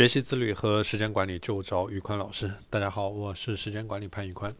[0.00, 2.50] 学习自律和时间管理就找宇宽老师。
[2.70, 4.50] 大家好，我是时间管理潘宇宽。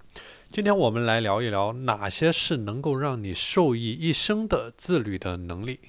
[0.49, 5.81] 今天我们来聊一聊哪些是能够让你受益一生的自律的能力。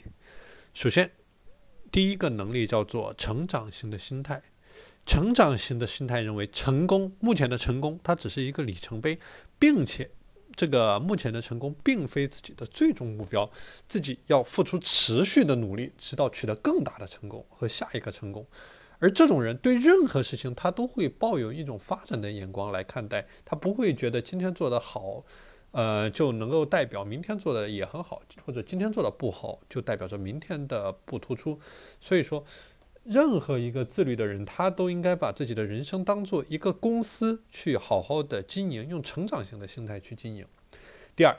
[0.74, 1.12] 首先，
[1.92, 4.42] 第一个能力叫做成长型的心态。
[5.06, 9.20] 成长型的心态认为，成功目前的成功它只是一个里程碑，
[9.60, 10.10] 并且
[10.56, 13.52] 这个目前的成功并非自己的最终目标，
[13.90, 18.48] 自己要付出持续的努力，直到取得更大的成功和下一个成功。
[19.02, 25.26] 而这种人对任何事情，他都会抱有一种发展的眼光来看待，他不会觉得今天做得好，
[25.72, 31.60] 呃，就能够代表明天做的也很好，或者今天做的不好，就代表着明天的不突出。
[32.00, 32.46] 所以说，
[33.04, 40.46] 任何一个自律的人，他都应该把自己的人生当做一个公司去好好的经营，用成长型的心态去经营。
[41.16, 41.36] 第二，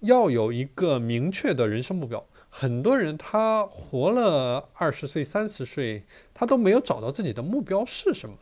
[0.00, 2.26] 要有一个明确的人生目标。
[2.54, 8.36] 很多人他活了二十岁、三十岁，他都没有找到自己的目标是什么，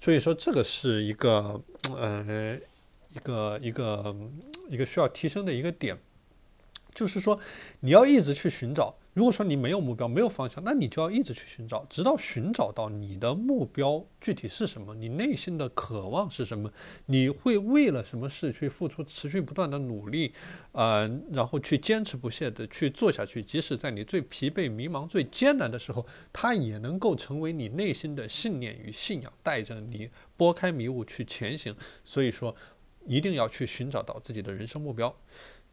[0.00, 1.62] 所以说这个是一个
[1.94, 2.58] 呃
[3.14, 4.16] 一个一个
[4.68, 5.96] 一个需要提升的一个点，
[6.92, 7.38] 就是说
[7.80, 8.96] 你要一直去寻找。
[9.16, 16.70] 如果说你没有目标、没有方向，那你就要一直去寻找，直到寻找到你的目标具体是什么，你内心的渴望是什么，
[17.06, 20.34] 你会为了什么事去付出持续不断的努力，
[20.72, 31.74] 呃，然后去坚持不懈的去做下去，即使在你最疲惫、迷茫、最艰难的时候，它也能够成为你内心的信念与信仰，带着你拨开迷雾去前行。
[32.04, 32.54] 所以说，
[33.06, 35.16] 一定要去寻找到自己的人生目标。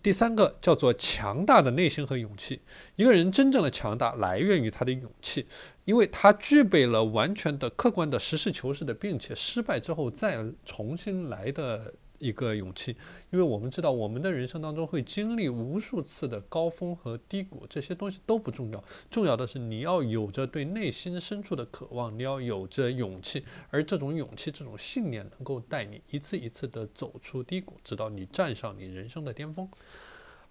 [0.03, 2.61] 第三个叫做强大的内心和勇气。
[2.97, 5.47] 一个人真正的强大来源于他的勇气，
[5.85, 11.93] 因为他具备了完全的客观的实事求是的，并且失败之后再重新来的。
[12.23, 12.95] 一个勇气，
[13.31, 29.67] 因为我们知道我们的人生当中会经历无数次的高峰和低谷，这些东西都不重要，重要的是你要有着对内心深处的渴望，你要有着勇气，而这种勇气、这种信念能够带你一次一次地走出低谷，直到你站上你人生的巅峰。